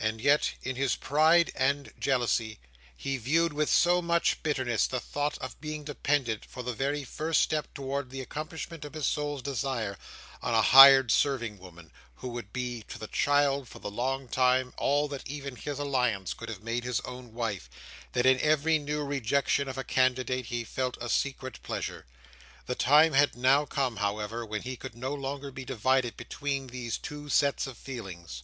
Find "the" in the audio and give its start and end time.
4.86-4.98, 6.62-6.72, 8.10-8.22, 12.98-13.08, 13.78-13.90, 22.64-22.74